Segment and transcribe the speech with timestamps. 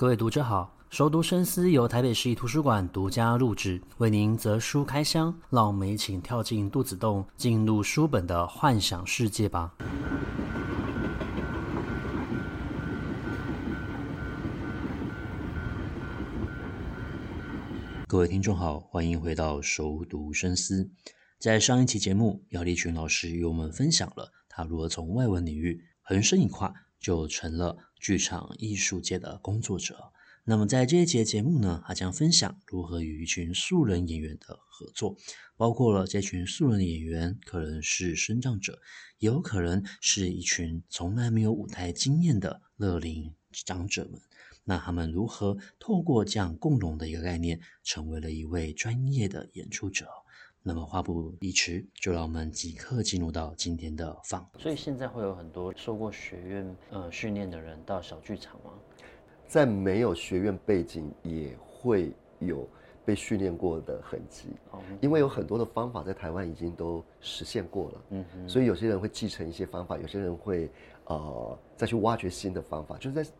[0.00, 9.74] 各位读者好，熟读深思由台北市立图书馆独家录制，为您择书开箱，让我们一起跳进肚子洞，进入书本的幻想世界吧。
[18.08, 20.90] 各位听众好，欢迎回到熟读深思。
[21.38, 30.12] 在上一期节目，姚立群老师与我们分享了他如何从外文领域横生一跨，就成了剧场艺术界的工作者。
[30.44, 35.16] 那么在这一节节目呢，他将分享如何与一群素人演员的合作，
[35.56, 38.80] 包括了这群素人演员可能是身障者，
[39.18, 44.20] 也有可能是一群从来没有舞台经验的乐龄长者们。
[44.64, 50.08] 那他们如何透过这样共融的一个概念，成为了一位专业的演出者？
[50.62, 54.46] 那么话不宜迟，就让我们即刻进入到今天的访。
[54.58, 58.72] 所以现在会有很多受过学院呃训练的人到小剧场吗？
[59.46, 62.68] 在没有学院背景，也会有
[63.04, 64.48] 被训练过的痕迹。
[64.70, 68.02] 哦，因为有很多的方法在台湾已经都实现过了。
[68.10, 70.70] 嗯哼，所以有些人会继承一些方法，有些人会
[71.06, 73.30] 呃再去挖掘新的方法，就是在。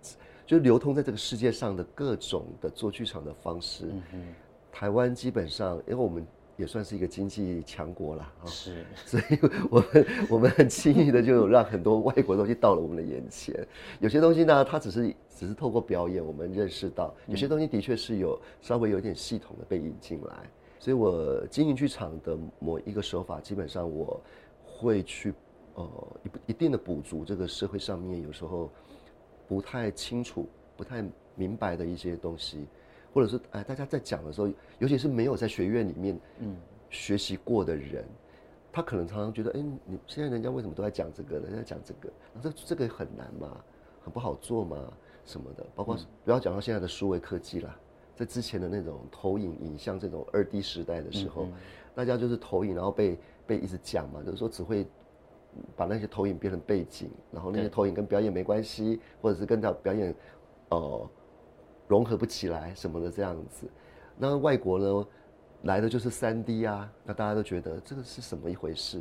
[0.46, 4.34] 就是流通在这个世界上的各种的做剧场的方式，嗯哼，
[4.72, 6.26] 台湾基本上，因为我们
[6.60, 9.38] 也算是一个经济强国了啊，是， 所以
[9.70, 13.66] 我们我们很轻易的就让很多外国东西到了我们的眼前。
[13.98, 20.50] 有些东西呢，它只是只是透过表演我们认识到；有些东西的确是有稍微有点系统的被引进来。
[20.78, 24.20] 所以我经营剧场的某一个手法，基本上我
[24.64, 25.34] 会去
[25.74, 25.88] 呃
[26.24, 28.70] 一一定的补足这个社会上面有时候。
[29.50, 32.68] 不太清楚、不太明白的一些东西，
[33.12, 36.56] 或者是哎，大家在讲的时候，尤其是没有在学院里面嗯
[36.88, 38.16] 学习过的人，嗯、
[38.72, 41.38] 他可能常常觉得，哎，你现在人家为什么都在讲这个？
[41.38, 43.64] 人家讲这个，那这这个很难嘛？
[44.02, 44.76] 很不好做嘛？
[45.24, 45.64] 什么的？
[45.74, 47.76] 包括不要讲到现在的数位科技啦，
[48.16, 51.52] 在之前的那种投影影像这种二 D 时代的时候，嗯嗯
[51.94, 54.86] 大家就是投影，然后被被一直讲嘛，就是说只会。
[55.74, 60.14] 把那些投影变成背景，然后那些投影跟表演没关系，或者是跟他表演，
[60.68, 61.10] 呃，
[61.90, 63.66] 融合不起来什么的这样子。
[64.16, 65.08] 那外国呢，
[65.64, 68.98] 来的就是三 D 啊，那大家都觉得这个是什么一回事？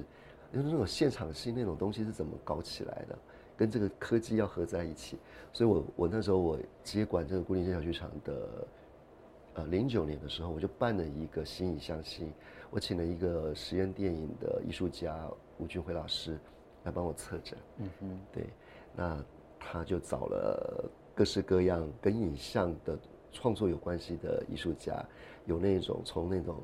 [0.51, 3.15] 因为那种现场戏那种东西是怎么搞起来的？
[3.55, 5.19] 跟这个科技要合在一起。
[5.53, 8.67] 所以我我那时候我接管这个固定街小剧场的，
[9.53, 12.31] 呃，零九年的时候，我就办了一个心影相惜，
[12.71, 15.15] 我请了一个实验电影的艺术家。
[15.59, 16.39] 吴俊辉老师
[16.85, 18.49] 来帮我策展，嗯哼，对，
[18.95, 19.23] 那
[19.59, 20.89] 他就找了
[21.19, 22.97] 各式各样跟影像的
[23.29, 25.05] 创作有关系的艺术家，
[25.45, 26.63] 有那种从那种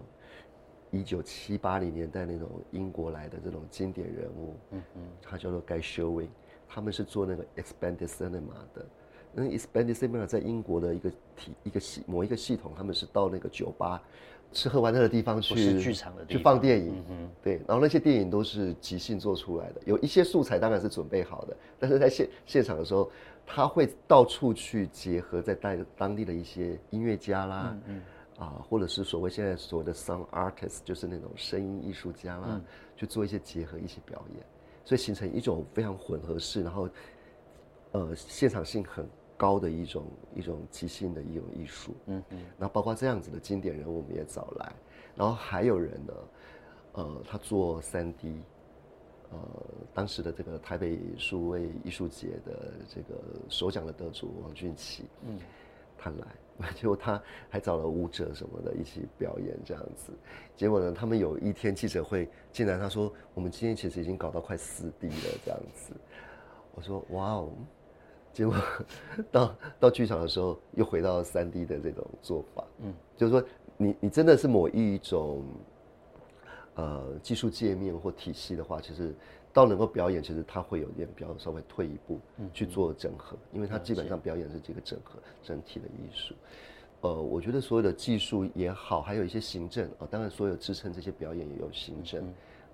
[0.92, 6.30] 一九七八零年代那种英国来的这种经典人物，嗯嗯，他叫做 Guy Sherwin，
[6.70, 8.86] 他们是做那个 Expanded Cinema 的，
[9.34, 14.02] 那 Expanded Cinema 在英国的一个体一个系某一个系统，他们是到那个酒吧。
[14.52, 16.38] 吃喝玩乐的地方去，剧场的地方。
[16.38, 23.12] 去放电影，嗯，对，然后那些电影都是即兴做出来的，有一些素材当然是准备好的，但是在现现场的时候，
[23.46, 28.02] 他会到处去结合在当当地的一些音乐家啦，嗯，嗯。
[28.38, 32.62] 啊，或者是所谓现在所谓的 sound artist，就是那种声音艺术家啦，嗯，
[32.98, 34.46] 去做一些结合一起表演，
[34.84, 36.90] 所以形成一种非常混合式，然后
[37.92, 39.08] 呃现场性很。
[39.38, 44.72] 高的一种一种即兴的一种艺术，嗯嗯，那包括这样子的经典人物我们也找来，
[45.14, 46.14] 然后还有人呢，
[46.94, 48.42] 呃，他做三 D，
[49.32, 49.40] 呃，
[49.94, 53.20] 当时的这个台北数位艺术节的这个
[53.50, 55.38] 首奖的得主王俊奇，嗯，
[55.98, 60.14] 他来，结果他还找了舞者什么的一起表演这样子，
[60.56, 65.94] 结果呢，他们有一天记者会，进来他说我们今天其实已经搞到快四 D 了这样子，
[66.74, 67.50] 我说哇哦。
[68.36, 68.54] 结果
[69.32, 73.42] 到 到剧场的时候，又回到三 D 的这种做法，嗯，就是说
[73.78, 75.42] 你你真的是某一种
[76.76, 79.16] 呃技术界面或体系的话，其实
[79.54, 82.20] 到能够表演，其实它会有点比较稍微退一步
[82.52, 86.36] 去做整合，因为它基本上表演是这个整合整体的艺术。
[87.00, 92.22] 呃，我觉得所有的技术也好，还有一些行政啊，当然所有支撑这些表演也有行政，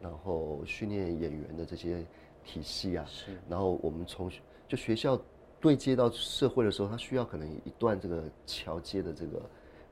[0.02, 2.04] 然后训练演员的这些
[2.44, 4.28] 体系啊，是，然后我们从
[4.68, 5.22] 就学校。
[5.62, 9.42] 对接到社会的时候，他需要可能一段这个桥接的这个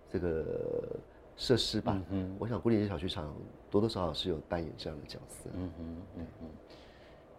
[0.09, 0.99] 这个
[1.37, 2.01] 设施吧。
[2.09, 3.31] 嗯，我想古典街小剧场
[3.69, 5.49] 多多少少是有扮演这样的角色。
[5.53, 6.47] 嗯嗯嗯嗯，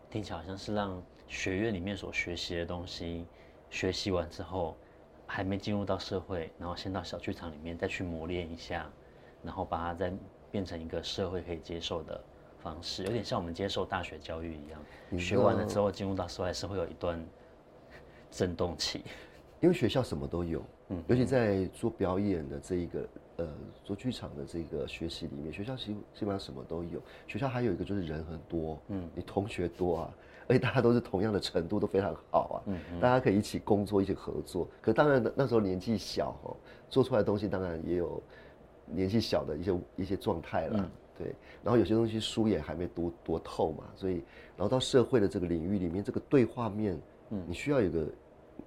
[0.09, 3.27] 听起来好像是让学院里面所学习的东西
[3.69, 4.77] 学习完之后，
[5.27, 8.89] 还没进入到社会，然后先到小剧场里面再去磨练一下，
[9.43, 10.13] 然后把它再
[10.53, 12.21] 变成一个社会可以接受的
[12.63, 17.21] 方式，有点像我们接受大学教育一样，学完了之后进入到社会是会有一段。
[18.31, 19.03] 震动器，
[19.61, 23.49] 因为学校什么都有，嗯，尤其在做表演的这一个呃
[23.85, 27.01] 做剧场的这个学习里面，学校基基本上什么都有。
[27.27, 30.15] 学校还有一个就是人很多，嗯，你同学多啊，
[30.49, 34.69] 而且大家都是同样的程度都非常好啊，嗯，大家可以一起工作，一起合作。
[34.81, 36.57] 可当然那时候年纪小哦，
[36.89, 38.23] 做出来的东西当然也有
[38.87, 41.35] 年纪小的一些一些状态了，对。
[41.63, 44.15] 然后有些东西书也还没读多透嘛，所以
[44.57, 46.99] 然后到社会的这个领域里面，这个对话面，
[47.31, 48.07] 嗯，你需要有个。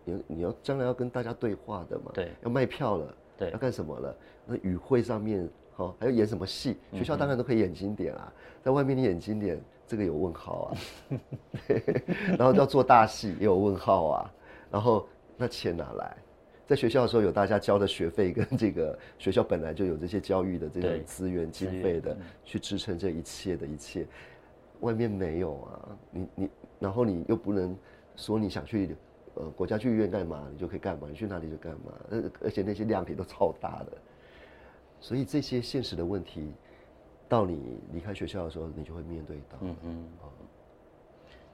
[0.06, 2.12] 你你要将来要跟大家对话的嘛？
[2.13, 4.13] 对，要卖票了，对，要干什么了？
[4.45, 6.77] 那与会上面，好、哦，还要演什么戏？
[6.92, 10.68] 学校当然都可以演经典啊，嗯、在外面你演经典，这个有问号啊。
[12.38, 14.33] 然后要做大戏也有问号啊。
[14.71, 15.07] 然后
[15.38, 16.18] 那钱哪来？
[16.65, 24.06] 在学校的时候有大家交的学费，跟这个学校本来就有这些教育的这种资源经费的，去支撑这一切的一切。
[24.81, 26.50] 外面没有啊，你你，
[26.80, 27.77] 然后你又不能
[28.15, 28.95] 说你想去。
[29.36, 31.92] 呃，国家剧院干嘛，你就可以干嘛，你去哪里就干嘛。
[32.12, 33.98] 而而且那些量体都超大的，
[35.01, 36.54] 所以这些现实的问题，
[37.27, 39.57] 到你离开学校的时候，你就会面对到。
[39.62, 40.07] 嗯嗯。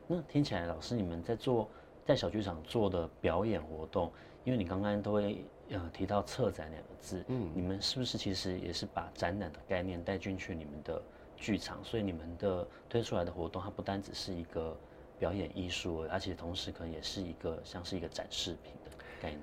[0.07, 1.69] 那听起来，老师你们在做
[2.05, 4.11] 在小剧场做的表演活动，
[4.43, 11.01] 因为你刚刚都会呃提到策展两个字，嗯，你们是不是其实也是把展览的概念带进去你们的
[11.37, 11.81] 剧场？
[11.81, 14.77] 所以你们的推出来的活动，它不单只是一个。
[15.19, 19.41] 表演艺术，而且同时可能也是一个像是一个展示品的概念。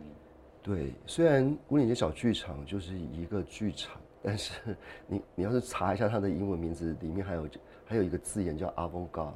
[0.63, 4.53] 对，虽然牯岭街小剧场就是一个剧场，但是
[5.07, 7.49] 你你要是查一下它的英文名字，里面还有
[7.85, 9.35] 还有一个字眼叫 avant-garde。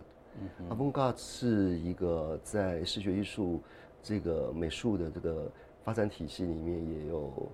[0.59, 3.63] 嗯，avant-garde 是一个在视觉艺术
[4.03, 5.53] 这个美术的这个
[5.85, 7.53] 发展体系里面也有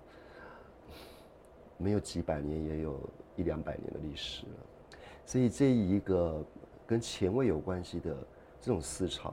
[1.77, 2.99] 没有几百年，也有
[3.35, 4.97] 一两百年的历史了。
[5.27, 6.43] 所以这一个
[6.87, 8.17] 跟前卫有关系的。
[8.67, 9.33] 这种思潮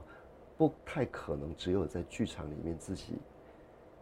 [0.59, 3.15] 不太可能只有在剧场里面自己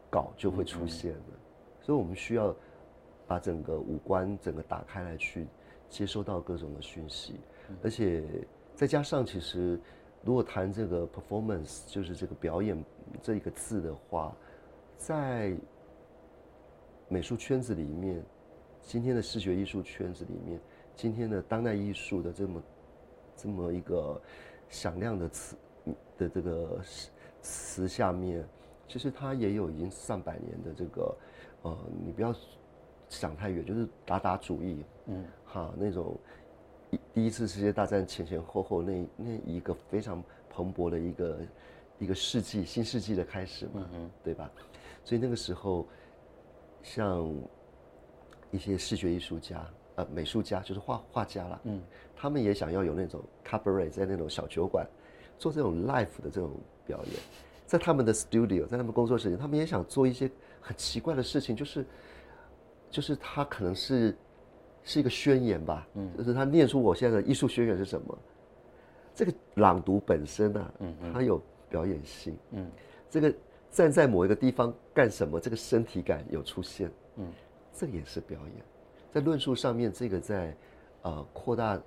[0.10, 1.39] 搞就会出现的，
[1.81, 2.54] 所以我们需要
[3.25, 5.48] 把整个五官整个打开来去
[5.89, 7.39] 接收到各种的讯息，
[7.81, 8.25] 而且
[8.75, 9.80] 再加上其实
[10.22, 12.83] 如果谈这个 performance 就是这个表演
[13.22, 14.36] 这一个字的话，
[14.98, 15.56] 在
[17.07, 18.22] 美术圈子里面，
[18.81, 20.60] 今天的视觉艺术圈子里面，
[20.94, 22.63] 今天的当代艺术的这么
[23.38, 24.22] 这么一个。
[24.71, 25.56] 响亮的词
[26.18, 26.81] 的这个
[27.41, 28.44] 词下面，
[28.88, 31.15] 其实它也有已经上百年的这个，
[31.62, 32.33] 呃，你不要
[33.09, 36.18] 想太远，就是打打主意，嗯，哈，那种
[36.89, 41.39] 一第一次世界大战前前后后那那一个非常蓬勃的一个
[42.00, 44.50] 一个世纪新世纪的开始嘛，嗯，对吧？
[45.03, 45.85] 所以那个时候，
[46.81, 47.29] 像
[48.51, 49.63] 一些视觉艺术家。
[49.95, 51.81] 呃，美术家就是画画家啦，嗯，
[52.21, 54.88] 他们也想要有那种 cabaret，在那种小酒馆
[55.39, 56.51] 做这种 live 的这种
[56.85, 57.15] 表演，
[57.65, 60.29] 在他们的 studio，在他们工作室里，他们也想做一些
[60.62, 61.83] 很奇怪的事情，就是
[62.91, 64.15] 就是他可能是
[64.83, 68.15] 是一个宣言吧，嗯，就是他念出我现在的艺术宣言是什么，
[69.15, 72.69] 这个朗读本身啊，嗯，它有表演性，嗯，
[73.09, 73.33] 这个
[73.71, 77.33] 站在某一个地方干什么，这个身体感有出现，嗯，
[77.73, 78.63] 这也是表演。
[79.12, 80.56] 在论述上面，这个在，
[81.01, 81.81] 呃，扩大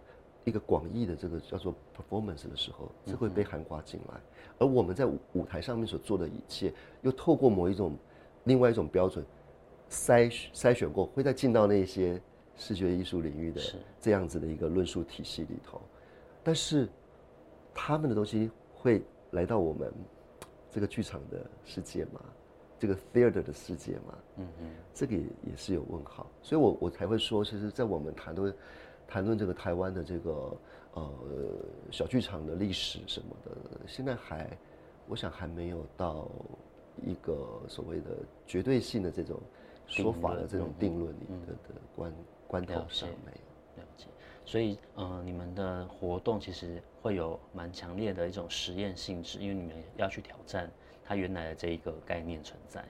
[0.44, 4.20] 一个广义的这个叫做 performance 的时候，是会被涵盖进来。
[4.58, 6.72] 而我们在舞台上面所做的一切，
[7.02, 7.96] 又透过某一种
[8.44, 9.24] 另外一种标准
[9.90, 12.20] 筛筛选过，会再进到那些
[12.56, 13.60] 视觉艺术领域的
[14.00, 15.80] 这样子的一个论述体系里头。
[16.42, 16.88] 但是
[17.74, 19.92] 他们的东西会来到我们
[20.70, 22.20] 这个剧场的世界吗？
[22.78, 28.54] 这个 theater 的世界吗，嗯嗯，这个也也是有问号，所以我我才会说，其实，在我们谈论
[29.06, 30.56] 谈论这个台湾的这个
[30.94, 31.12] 呃
[31.90, 33.50] 小剧场的历史什么的，
[33.86, 34.50] 现在还
[35.08, 36.28] 我想还没有到
[37.04, 38.10] 一个所谓的
[38.46, 39.40] 绝对性的这种
[39.86, 42.12] 说法的这种定论里的的关
[42.46, 43.32] 关头上没
[43.76, 44.06] 有了解，
[44.44, 50.70] 所以呃你们的活动其实会有蛮强烈的一种实验性质，因为你们要去挑战。
[51.06, 52.82] 它原来的这一个概念存在，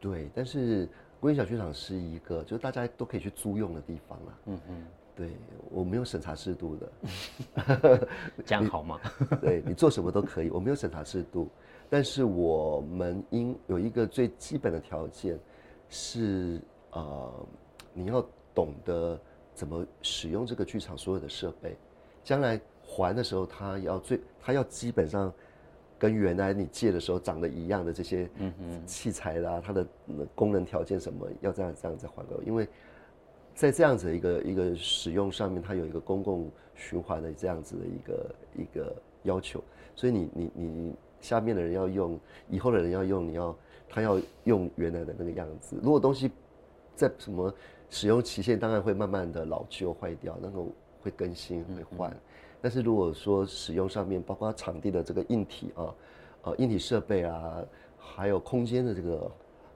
[0.00, 0.88] 对，但是
[1.20, 4.38] 牯岭小剧场是一个，就是大家都可以去租用的地方啦。
[4.46, 4.86] 嗯嗯，
[5.20, 5.28] 对，
[5.70, 8.08] 我没有审查制度的，
[8.46, 8.98] 这样好吗？
[9.18, 11.46] 你对你做什么都可以，我没有审查制度，
[11.90, 15.38] 但是我们应有一个最基本的条件
[15.90, 16.58] 是，
[16.92, 17.46] 呃，
[17.92, 19.20] 你要懂得
[19.54, 21.76] 怎么使用这个剧场所有的设备，
[22.24, 25.30] 将来还的时候，它要最，它要基本上。
[25.98, 28.26] 跟原来你借的时候长得一样的这些
[28.86, 29.86] 器材啦，它的
[30.34, 32.66] 功能条件什么要这样这样再还给我，因为
[33.60, 39.62] 在这样子一个一个使用上面，它有一个公共循环的这样子的一个一个要求，
[39.94, 43.54] 所以你你你下面的人要用，以后的人要用，你要
[43.86, 45.78] 他要用原来的那个样子。
[45.82, 46.30] 如果东西
[46.96, 47.52] 在什么
[47.90, 50.62] 使用期限，当然会慢慢的老旧坏掉，那个
[51.02, 52.10] 会更新会换。
[52.10, 52.20] 嗯、
[52.62, 55.94] 但是如果说使用上面，包括场地的这个硬体啊，
[56.44, 57.62] 呃，硬体设备啊，
[57.98, 59.30] 还有空间的这个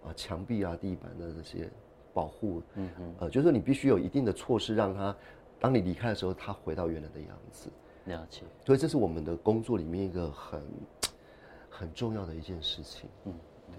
[0.06, 1.68] 啊墙壁啊、地板的这些
[2.14, 5.14] 保护，嗯嗯，呃，就是说你必须有一定的措施，让它
[5.60, 7.68] 当你离开的时候，它回到原来的样子。
[8.04, 8.42] 了解。
[8.64, 10.62] 所以这是我们的工作里面一个很
[11.68, 13.10] 很重要的一件事情。
[13.24, 13.34] 嗯，
[13.72, 13.78] 对。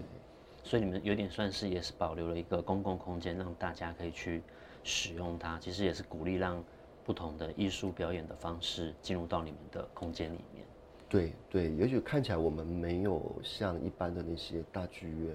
[0.62, 4.42] 所以你们有点算是也是保留了一个公共空间，让大家可以去
[4.84, 5.58] 使用它。
[5.58, 6.62] 其实也是鼓励让
[7.04, 10.66] 不同的艺术表演的方式进入到你们的空间里面。
[11.08, 15.34] 对对，也许看起来我们没有像一般的那些大剧院，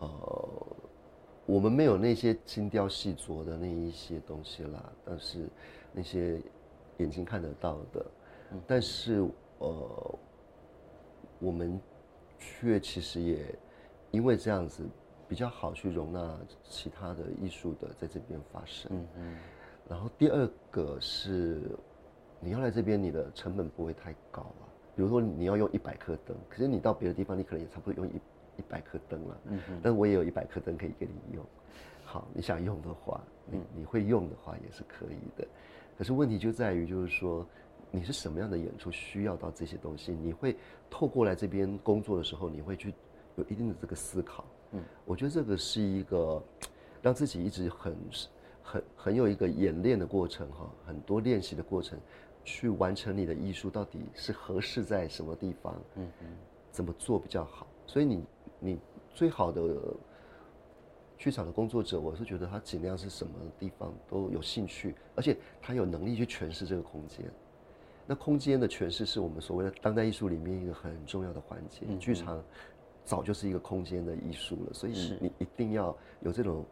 [0.00, 0.66] 呃，
[1.46, 5.48] 我们没有那些精雕细琢的那一些东西啦，但是
[5.92, 6.40] 那些
[6.98, 8.06] 眼睛看得到的，
[8.66, 9.26] 但是
[9.58, 10.18] 呃，
[11.38, 11.80] 我们
[12.38, 13.58] 却其实也。
[14.12, 14.86] 因为这样子
[15.26, 18.92] 比较好去容纳其他的艺术的在这边发生。
[18.94, 19.36] 嗯嗯。
[19.88, 21.62] 然后第二个是，
[22.38, 24.68] 你要来这边，你的成本不会太高啊。
[24.94, 28.20] 比如说你要用一百颗灯，可是你到别的地方，你可能也差不多用一
[28.56, 29.40] 一百颗灯了。
[29.46, 29.80] 嗯哼。
[29.82, 31.44] 但我也有一百颗灯可以给你用。
[32.04, 35.46] 好，你想用的话，你你会用的话也是可以的。
[35.96, 37.46] 可是问题就在于，就是说
[37.90, 40.12] 你是什么样的演出需要到这些东西？
[40.12, 40.56] 你会
[40.90, 42.92] 透过来这边工作的时候，你会去。
[43.36, 46.44] 有一定的这个思考，嗯，我觉得这个是一个
[47.00, 47.96] 让自己一直很、
[48.62, 51.98] 很、很有一个演练的过程哈，很多练习的过程，
[52.44, 56.26] 去完成你的艺术到底是合适在什么地方，嗯嗯，
[56.70, 57.66] 怎么做比较好？
[57.92, 58.24] 所以你
[58.58, 58.78] 你
[59.12, 59.62] 最好的
[61.18, 67.26] 剧场的工作者，我是觉得他尽量是什么地方都有兴趣，而且他有能力去诠释这个空间。
[68.06, 72.42] 那空间的诠释是我们所谓的当代艺术里面一个很重要的环节，剧场。
[73.04, 76.64] 早就是一个空间的艺术了，所以你你一定要有这种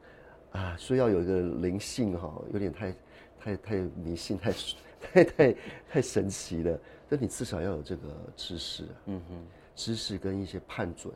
[0.52, 2.94] 啊，需要有一个灵性哈，有点太
[3.36, 4.52] 太太迷信，太
[5.00, 5.56] 太太
[5.90, 6.78] 太神奇了。
[7.08, 8.02] 但你至少要有这个
[8.36, 9.42] 知识，嗯哼，
[9.80, 11.10] 知识跟一些判准，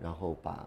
[0.00, 0.66] 然后把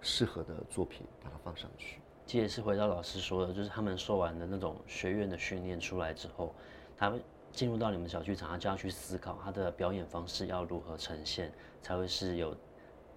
[0.00, 2.00] 适合的作品把它放上去。
[2.26, 6.52] 这也是回到老师说的，就是他们说完的那种学院的训练出来之后，
[6.96, 12.56] 他们进入到你们小剧场，他就要去思考他的表演方式要如何呈现，才会是有。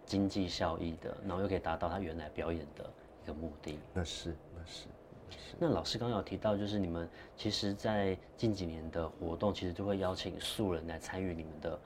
[0.05, 2.89] 经济效益的，然后又可以达到他原来表演的
[3.21, 3.77] 一个目的。
[3.93, 4.85] 那是，那是，
[5.27, 5.37] 那是。
[5.59, 11.77] 那老师刚刚有提到，就是你们其实，在近几年的活动，其实就会邀请素人来参与你们的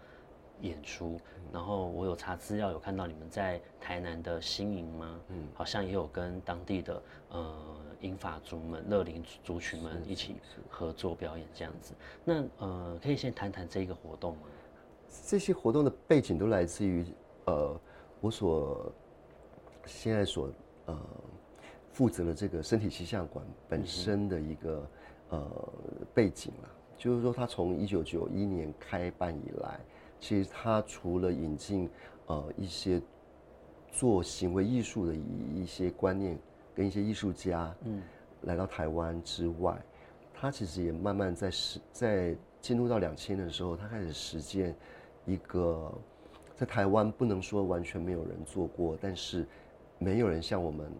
[0.61, 1.19] 演出。
[1.37, 5.19] 嗯、然后我有查资料，有看到你们在台南的新营吗？
[5.29, 7.55] 嗯，好像也有跟当地的呃
[7.99, 10.35] 英法族们、乐龄族群们一起
[10.69, 11.93] 合作表演这样子。
[12.23, 14.43] 那呃，可以先谈谈这一个活动吗？
[15.27, 17.05] 这些活动的背景都来自于
[17.45, 17.79] 呃。
[18.23, 18.93] 我所
[19.87, 20.47] 现在所
[20.85, 20.95] 呃
[21.91, 24.87] 负责的这个身体气象馆本身的一个
[25.29, 25.73] 呃
[26.13, 29.79] 背景啊，就是说，它从一九九一年开办以来，
[30.21, 31.89] 其实它除了引进
[32.27, 33.01] 呃一些
[33.91, 36.39] 做行为艺术的一一些观念
[36.73, 38.01] 跟一些艺术家嗯
[38.43, 39.77] 来到台湾之外，
[40.33, 44.73] 它其实也慢慢在实在进入到两千年的时候，它开始实践
[45.25, 45.91] 一个。
[46.53, 49.47] 在台湾不能说完全没有人做过，但是
[49.97, 50.91] 没有人像我们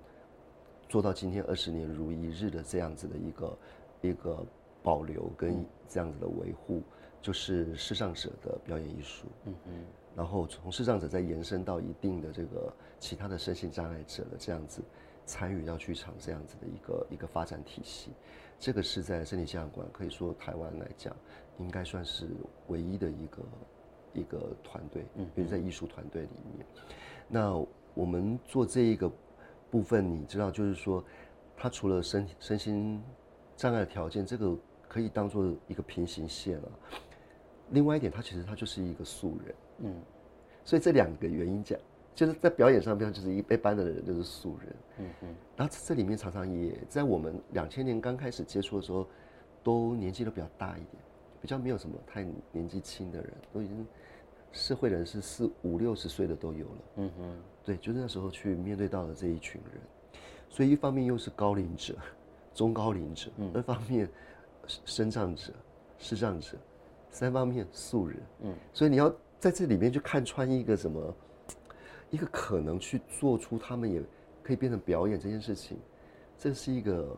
[0.89, 3.57] 做到今天二十年如一日的这样子的一个
[4.01, 4.43] 一个
[4.83, 6.81] 保留跟这样子的维护，
[7.21, 9.27] 就是视障者的表演艺术。
[9.45, 9.83] 嗯嗯。
[10.15, 14.81] 然后从视障者再延伸到一定的这个其他的身心障碍者的这样子
[15.25, 18.11] 参与到剧场这样子的一个一个发展体系，
[18.59, 21.15] 这个是在身体气象馆可以说台湾来讲
[21.59, 22.27] 应该算是
[22.67, 23.41] 唯一的一个。
[24.13, 26.67] 一个团队，嗯，比如在艺术团队里面，
[27.29, 27.55] 那
[27.93, 29.09] 我们做这一个
[29.69, 31.01] 部分，你知道，就是说，
[31.55, 33.01] 他除了身身心
[33.55, 34.53] 障碍的条件，这个
[34.91, 36.71] 可以当做一个平行线了。
[37.69, 39.95] 另外一点，他其实他就是一个素人，嗯，
[40.65, 41.79] 所以这两个原因讲，
[42.13, 49.07] 就是在表演上边，就是一一般的人就是素人，嗯嗯，然后这里面常常也在我们两千年刚开始接触的时候，
[49.63, 51.01] 都年纪都比较大一点，
[51.41, 53.87] 比较没有什么太年纪轻的人，都已经。
[54.53, 59.81] 社会人士四五六十岁的都有了，嗯哼，对，就是那时候去面对到的这一群人，
[60.49, 61.95] 所以一方面又是高龄者、
[62.53, 64.09] 中高龄者，嗯，二方面
[64.67, 65.53] 身障者、
[65.97, 66.57] 视障者，
[67.09, 71.15] 三方面素人，嗯，所以你要在这里面去看穿一个什么，
[72.09, 74.01] 一个可能去做出他们也
[74.43, 75.79] 可以变成表演这件事情，
[76.37, 77.17] 这是一个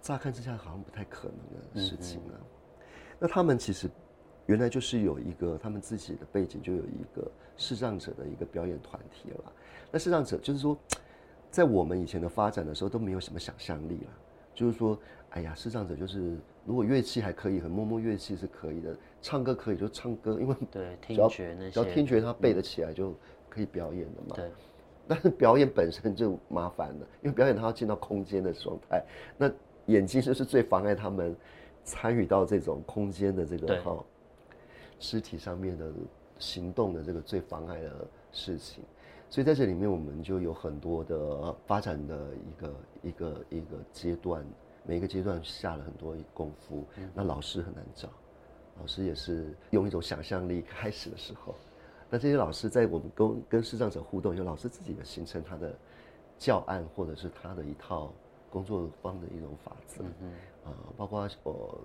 [0.00, 1.38] 乍看之下好像不太可能
[1.74, 2.34] 的事情啊。
[2.34, 2.46] 嗯、
[3.18, 3.90] 那他们其实。
[4.46, 9.52] 原来就是有一个他们自己的背景，就有一个视障者的一个表演团体了。
[9.88, 10.76] 那视障者就是说，
[11.48, 14.10] 在我们以前的发展的时候都没有什么想象力了，
[14.54, 14.98] 就是说，
[15.30, 23.14] 哎呀，视障者就是如果乐器还可以，很摸摸乐器是可以的，唱歌可以就唱歌，因为对听觉那些，只要听觉他背得起来就
[23.48, 24.36] 可以表演的嘛。
[24.36, 24.50] 对。
[25.08, 29.04] 但是表演本身就麻烦了，因为表演他要进到空间的状态，
[29.36, 29.50] 那
[29.86, 31.34] 眼睛就是最妨碍他们
[31.82, 34.04] 参与到这种空间的这个哈，
[35.00, 35.92] 肢体上面的
[36.38, 38.84] 行动的这个最妨碍的事情，
[39.32, 44.44] 所以在这里面我们就有很多的发展的一个一个一个阶段，
[44.84, 46.84] 每一个阶段下了很多功夫，
[47.14, 48.10] 那老师很难找，
[48.78, 51.54] 老师也是用一种想象力开始的时候。
[52.10, 55.74] 那这些老师在我们跟跟视障者互动，有老师自己的形成他的
[56.36, 58.12] 教案，或者是他的一套
[58.50, 60.30] 工作方的一种法则，嗯
[60.66, 61.80] 啊，包括我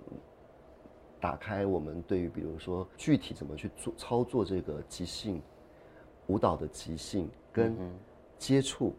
[1.21, 5.41] 打开我们对于比如说具体怎么去做操作这个即兴
[6.27, 7.75] 舞蹈的即兴跟
[8.37, 8.93] 接触，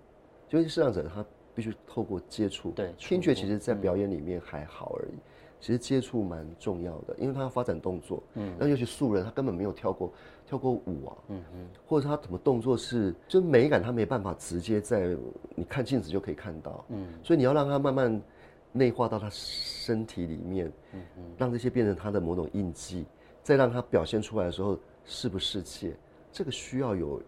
[0.49, 5.15] 就是视障者他必须透过接触，对，听觉其实在表演里面还好而已。
[5.61, 10.13] 其实接触蛮重要的，因为他要发展动作，嗯，那尤其素人，他根本没有跳过
[10.47, 15.17] 跳过舞啊，嗯嗯，或者他怎么动作是，就美感他没办法直接在
[15.57, 18.23] 你看镜子就可以看到，嗯，所以你要让他慢慢
[18.71, 23.05] 内化到他身体里面，嗯嗯，让这些变成他的某种印记，
[23.43, 25.93] 再让他表现出来的时候是不是切，
[26.39, 27.23] 这个需要有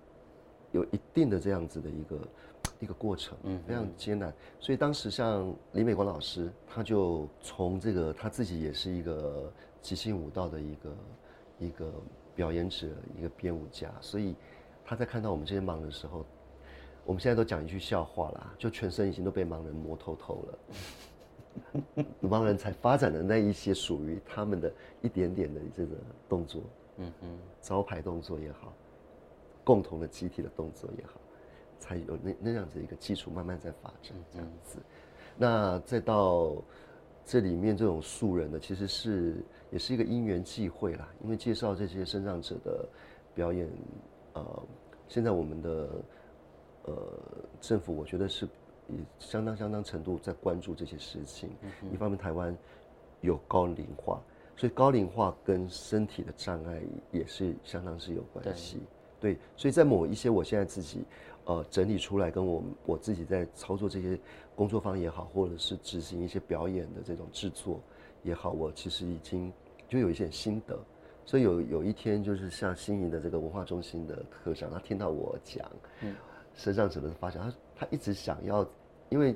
[0.71, 2.19] 有一定的这样子的一个。
[2.79, 4.33] 一个过程，嗯，非常艰难。
[4.59, 9.53] 所以当时像李美光老师，他就从这个他自己也是一个
[9.83, 10.97] 即兴舞蹈的一个
[11.59, 11.93] 一个
[12.35, 12.87] 表演者，
[13.19, 13.93] 一个编舞家。
[14.01, 14.35] 所以
[14.83, 16.25] 他在看到我们这些盲人的时候，
[17.05, 22.05] 我们现在都讲一句笑话啦，就全身已经都被盲人摸透透了。
[22.23, 25.97] 盲人才发展的那一些属于他们的一点点的这个
[26.29, 26.63] 动作，
[26.97, 28.73] 嗯嗯，招牌动作也好，
[29.65, 31.21] 共同的集体的动作也好。
[31.79, 34.79] 才有那那样子一个基础，慢慢在发展这样子。
[35.35, 36.55] 那再到
[37.25, 41.09] 这里面这种素人的，其实是也是一个因缘际会啦。
[41.25, 42.87] 因为介绍这些视障者的
[43.35, 43.67] 表演，
[44.35, 44.63] 呃，
[45.09, 45.89] 现在我们的
[46.85, 47.19] 呃
[47.63, 48.47] 政府，我觉得是
[48.87, 51.49] 以相当相当程度在关注这些事情。
[51.91, 52.55] 一方面，台湾
[53.23, 54.21] 有高龄化，
[54.55, 58.83] 所以高龄化跟身体的障碍也是相当是有关系。
[59.21, 61.05] 对，所以在某一些我现在自己。
[61.47, 64.17] 呃，整理出来跟我我自己在操作这些
[64.55, 67.81] 工作方也好，或者是执行一些表演的这种制作
[68.23, 69.51] 也好，我其实已经
[69.89, 70.79] 就有一些心得。
[71.25, 75.69] 所以有有一天，就是像新营的这个文化中心的科长，他听到我讲，
[76.03, 76.15] 嗯，
[76.55, 78.65] 身上者的发展，他他一直想要，
[79.09, 79.35] 因为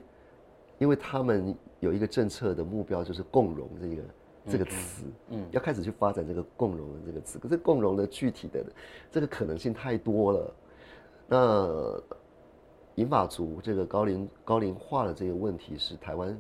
[0.79, 4.03] 因为他们有一个政策的目标，就是共融这个
[4.47, 7.39] 这个词，嗯，要开始去发展这个共融的这个词。
[7.39, 8.65] 可是共融的具体的
[9.11, 10.55] 这个可能性太多了。
[11.27, 12.03] 那
[12.97, 16.39] 银发族这个高龄高龄化的这个问题是台湾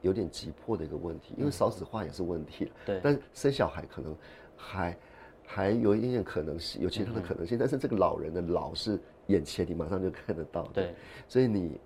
[0.00, 2.70] 有点急迫的一个问题，因为少子化也是问题。
[2.86, 4.16] 对，但生小孩可能
[4.56, 4.96] 还
[5.44, 7.58] 还有一点点可能性，有其他的可能性。
[7.58, 10.62] 但是这个老人的老是眼前，你马上就看得到。
[10.72, 10.94] 对，
[11.26, 11.80] 所以你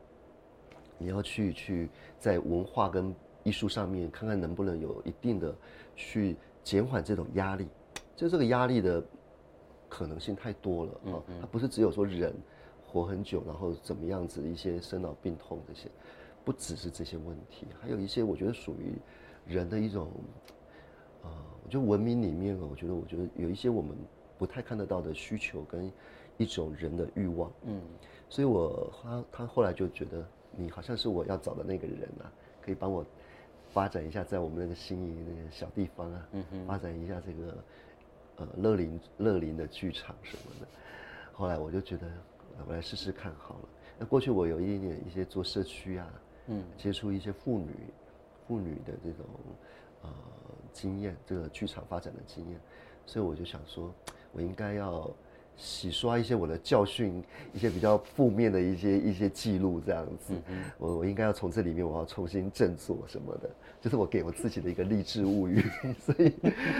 [0.98, 3.12] 你要去去在文化跟
[3.44, 5.54] 艺术上面看看能不能有一定的
[5.94, 7.68] 去减缓这种压力，
[8.16, 9.00] 就这个压力的。
[9.86, 11.22] 可能性太多了啊！
[11.40, 12.34] 它不是只有说人
[12.84, 15.88] 活很久，然后怎么样子一些生老病痛这些，
[16.44, 18.96] 不只是这些问题，还有一些我觉得属于
[19.46, 20.10] 人的一种，
[21.22, 21.30] 呃，
[21.62, 23.96] 我觉得文明里面，我觉得我觉得有一些我们
[24.36, 25.88] 不太看得到的需求跟
[26.38, 27.80] 一种人的欲望，嗯，
[28.28, 30.26] 所以我他他后来就觉得
[30.56, 32.26] 你好像是我要找的那个人啊，
[32.60, 33.06] 可以帮我
[33.74, 37.62] 发展一下在我们那个新营那个小地方啊，嗯，发展一下这个。
[38.36, 40.66] 呃，乐林乐林的剧场什么的，
[41.32, 42.10] 后来我就觉得，
[42.66, 43.68] 我来试试看好了。
[43.96, 46.10] 那过去我有一点点一些做社区啊，
[46.48, 47.70] 嗯，接触一些妇女，
[48.48, 49.24] 妇女的这种
[50.02, 50.10] 呃
[50.72, 52.58] 经验，这个剧场发展的经验，
[53.06, 53.94] 所以我就想说，
[54.32, 55.08] 我应该要
[55.56, 63.48] 洗刷一些我的教训，一些比较负面的一些一些记录，这样子，嗯、我我应该要从这里面我要重新振作什么的。
[63.80, 65.62] 就是我给我自己的一个励志物语，
[66.00, 66.32] 所以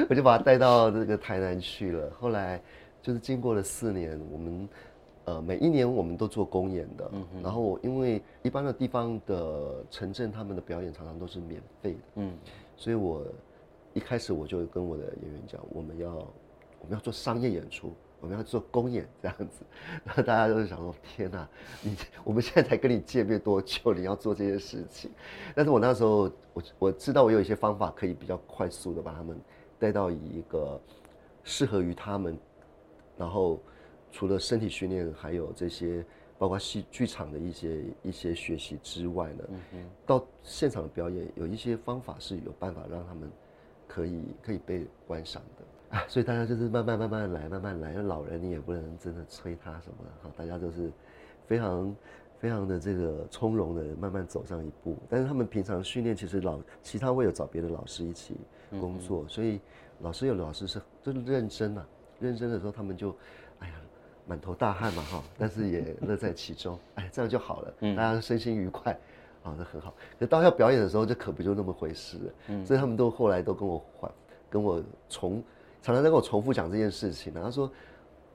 [0.08, 2.10] 我就把他带到这个台南去了。
[2.18, 2.58] 后来
[3.02, 4.68] 就是经过了四年，我们
[5.26, 7.10] 呃每一年我们都做公演的，
[7.42, 12.32] 然后因为一般的地方的城镇，他们的表演常常都是免费的，嗯，
[12.74, 13.22] 所以我
[13.92, 17.92] 一开始我就跟我的演员讲，我们要我们要做商业演出。
[18.24, 19.66] 我们要做公演这样子，
[20.02, 21.46] 然后大家都是想说：天哪，
[21.82, 25.10] 你我们现在才跟你见面多久，你要做这些事情？
[25.54, 29.38] 但是我那时候，我我知道我有一些方法可以比较快速的把他们
[29.78, 30.80] 带到一个
[31.42, 32.38] 适合于他们。
[33.18, 33.60] 然后
[34.10, 36.02] 除了身体训练，还有这些
[36.38, 39.44] 包括戏剧场的一些一些学习之外呢，
[40.06, 43.30] 到现场的表演有一些方法是有办法让他们
[43.87, 47.92] 可以可以被观赏的啊， 所以大家就是慢慢慢慢来，慢慢来。
[47.92, 50.90] 因为老人你也不能真的催他什么的哈，大家都是
[51.46, 51.96] 非常
[52.38, 54.96] 非常的这个从容的慢慢走上一步。
[55.09, 58.37] 但是他们平常训练其实老其他会有找别的老师一起
[58.80, 59.61] 工作，嗯、所以
[60.00, 61.87] 老师有老师是真认真啊。
[62.20, 63.14] 认真的时候，他们就，
[63.59, 63.74] 哎呀，
[64.24, 68.92] 满头大汗嘛哈，但是也乐在其中，哎，这样就好了，大家身心愉快，
[69.42, 69.92] 啊、哦，那很好。
[70.18, 72.33] 可到要表演的时候，就可不就那么回事了。
[72.48, 74.11] 嗯，所以他们都后来都跟我还，
[74.48, 75.42] 跟我重，
[75.85, 77.31] 常常在跟我重复讲这件事情。
[77.35, 77.70] 然后说，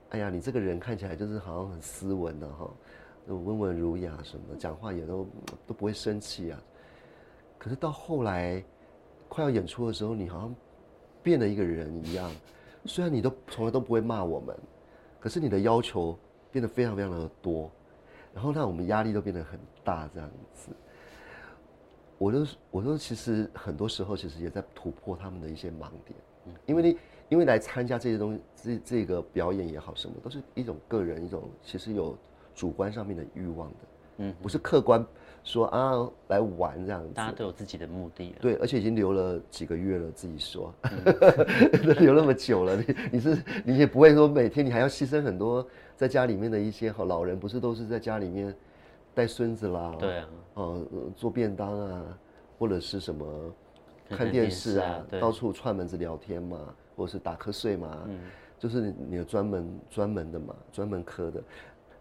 [0.09, 2.71] 哎呀，你这个人看起来就是好像很斯文的哈，
[3.25, 5.27] 温文儒雅什么的，讲话也都
[5.65, 6.61] 都不会生气啊。
[7.57, 8.63] 可是到后来
[9.27, 10.55] 快要演出的时候，你好像
[11.23, 12.31] 变了一个人一样。
[12.85, 14.55] 虽然你都从来都不会骂我们，
[15.19, 16.15] 可是你的要求
[16.51, 17.71] 变得非常非常的多，
[18.31, 20.69] 然后让我们压力都变得很大，这样子。
[22.19, 26.97] 我都我说，其实很多时候其实也在突破他们的一些盲点，因为你
[27.29, 32.17] 因为来参加这些东西，这这个表演也好，什么都是一种个人一种其实有
[32.53, 33.75] 主观上面的欲望的，
[34.17, 35.05] 嗯，不是客观。
[35.41, 38.35] 说啊，来玩这样子，大家都有自己的目的。
[38.41, 45.65] 对，而且已经留了几个月了，自己说，嗯、 留那么久了，你你是你也不会说每天你还要牺牲很多
[45.95, 48.53] 在家里面的一些好老人，不是都是在家里面
[49.13, 50.75] 带孙子啦，对啊，
[51.15, 52.03] 做便当啊，
[52.59, 53.25] 或者是什么
[54.09, 58.19] 看电视啊，到处串门子聊天嘛，或者是打瞌睡嘛，嗯、
[58.57, 61.41] 就是你的专门专门的嘛，专门科的。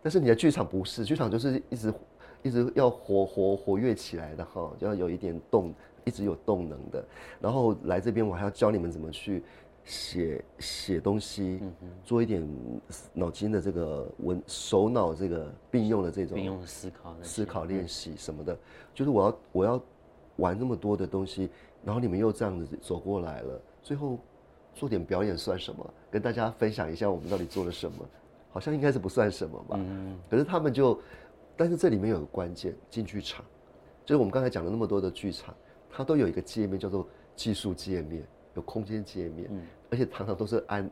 [0.02, 1.92] 但是你的剧场不是，剧场就是一直。
[2.40, 7.04] 一直要活活活跃起来的哈，就要有一点动，一直有动能的。
[7.40, 9.42] 然后来这边，我还要教你们怎么去
[9.84, 11.60] 写写东西，
[12.04, 12.48] 做一点
[13.12, 18.54] 脑筋的这个文手脑这个并用的这种并用思考思考练习什么的。
[18.54, 18.58] 嗯、
[18.94, 19.82] 就是我要我要
[20.36, 21.50] 玩那么多的东西，
[21.84, 24.18] 然后你们又这样子走过来了，最后
[24.74, 25.94] 做点表演算什么？
[26.10, 27.98] 跟大家分享一下我们到底做了什么？
[28.50, 29.76] 好像应该是不算什么吧。
[29.78, 31.00] 嗯、可是他们就。
[31.60, 33.44] 但是这里面有个关键，进剧场，
[34.04, 35.52] 就是我们刚才讲了那么多的剧场，
[35.90, 38.22] 它都有一个界面叫做技术界面，
[38.54, 40.88] 有空间界面，嗯，而且常常都是暗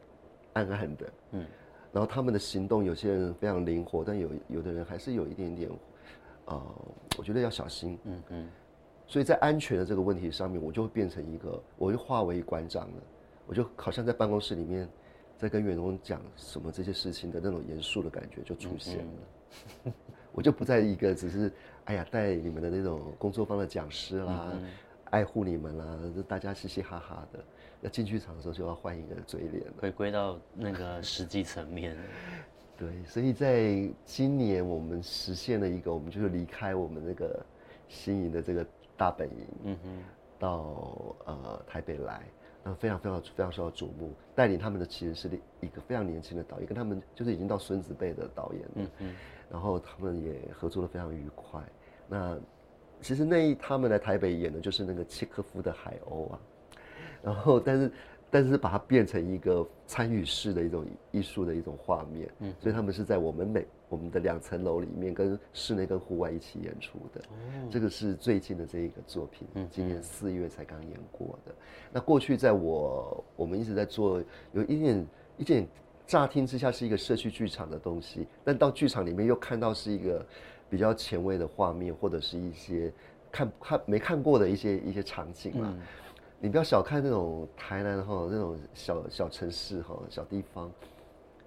[0.55, 1.47] 暗暗的，嗯，
[1.93, 5.71] 然后他们的行动，有些人非常灵活，但有有的人还是有一点点，
[6.47, 6.61] 呃，
[7.17, 8.49] 我觉得要小心，嗯嗯，
[9.07, 13.03] 所以在安全的这个问题上面，我就会变成一个，我就化为馆长了，
[13.47, 14.89] 我就好像在办公室里面
[15.37, 19.93] 在跟员工讲什么这些事情的那种严肃的感觉就出现了。
[20.33, 21.53] 我就不再一个只是，
[21.85, 24.53] 哎呀，带你们的那种工作方的讲师啦，
[25.11, 27.43] 爱护你们啦，就大家嘻嘻哈哈的。
[27.83, 31.97] 要进剧场的时候就要换一个嘴脸，回归到那个实际层面。
[32.77, 37.45] 对，所以在今年我们实现了一个，我们就是离开我们那个
[37.89, 40.03] 新颖的这个大本营，嗯哼，
[40.39, 42.23] 到呃台北来，
[42.63, 44.13] 那非常非常非常受到瞩目。
[44.35, 45.31] 带领他们的其实是
[45.61, 49.15] 一个非常年轻的导演，跟他们就是已经到孙子辈的导演，嗯嗯。
[49.51, 51.61] 然后他们也合作的非常愉快。
[52.09, 52.39] 那
[53.01, 56.41] 其实那一他们来台北演的就是那个契诃夫的《海鸥》啊。
[57.23, 57.91] 然后，但是
[58.31, 62.29] 但是把它变成一个参与式的一种艺术的一种画面。
[62.41, 62.55] 嗯。
[62.61, 67.21] 所以他们是在我们每我们的两层楼里面，跟室内跟户外一起演出的。
[67.21, 67.69] 哦。
[67.71, 71.55] 这个是最近的这一个作品，今年四月才刚演过的。
[71.93, 75.67] 那过去在我我们一直在做，有一点一点。
[76.09, 80.25] 乍听之下是一个社区剧场的东西，但到剧场里面又看到是一个
[80.71, 82.93] 比较前卫的画面，或者是一些
[83.33, 85.69] 看看没看过的一些一些场景嘛。
[85.69, 85.83] 嗯、
[86.39, 90.71] 你不要小看那种台南哈，那种小小城市哈，小地方，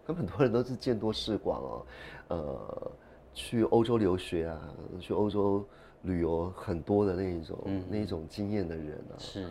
[0.05, 1.85] 他们很多人都是见多识广哦，
[2.29, 2.91] 呃，
[3.33, 5.65] 去欧洲留学啊，去欧洲
[6.01, 9.47] 旅游很多的那一种、嗯、那一种经验的人啊，是，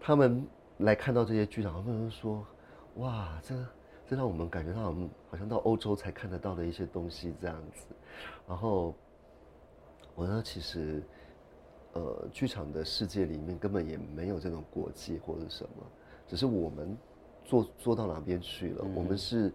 [0.00, 0.46] 他们
[0.78, 2.46] 来看到这些剧场，他们都说。
[2.96, 3.54] 哇，这
[4.04, 7.84] 这让我们感觉到我们好像到欧洲才看得到的一些东西这样子。
[8.48, 8.92] 然后
[10.16, 11.00] 我呢，其实
[11.92, 15.84] 呃，剧场的世界里面根本也没有这种国际或者什么，
[16.26, 16.96] 只是我们
[17.44, 18.82] 做做到哪边去了。
[18.84, 19.52] 嗯、我们是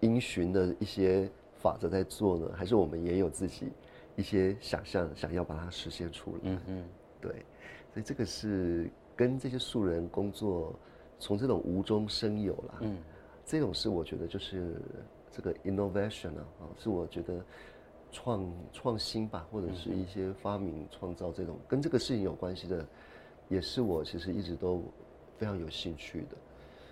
[0.00, 3.72] 因循的一些法则在做呢，还是我们也有自己
[4.16, 6.38] 一些想象，想要把它实现出来？
[6.42, 6.84] 嗯嗯，
[7.20, 7.30] 对。
[7.92, 10.74] 所以这个是跟这些素人工作。
[11.18, 12.98] 从这种无中生有啦，嗯，
[13.42, 14.74] 这种是我觉得就是
[15.30, 17.42] 这个 innovation 啊，啊，是我觉得
[18.16, 22.82] 创创新吧，或者是一些发明创造这种跟这个事情有关系的，
[23.50, 24.82] 也是我其实一直都
[25.36, 26.36] 非常有兴趣的。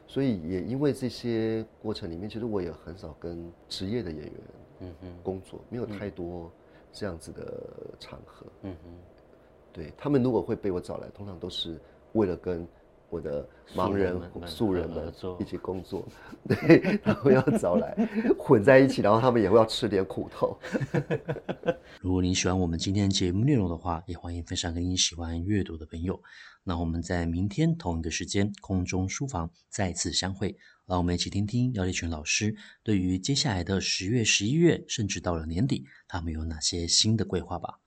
[0.07, 4.35] 所以也因为这些过程里面，其实我也很少跟职业的演员
[4.81, 6.53] 嗯哼工作，没有太多
[6.93, 7.65] 这样子的
[7.99, 8.45] 场合。
[8.61, 8.91] 嗯哼，
[9.73, 11.81] 对，他们如果会被我找来，通常都是
[12.13, 12.69] 为了跟。
[13.11, 16.07] 我的盲人素人们一起工作，
[16.49, 17.97] 对，他们要找来
[18.39, 20.59] 混在一起，然后他们也会要吃点苦头。
[22.01, 26.21] 如果你喜欢我们今天节目内容的话，也欢迎分享给你喜欢阅读的朋友。
[26.65, 37.81] 那我们在明天同一个时间空中书房再次相会，让我们一起听听姚立群老师对于接下来的十月、十一月，甚至到了年底，他们有哪些新的规划吧。